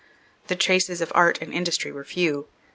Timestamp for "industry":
1.53-1.91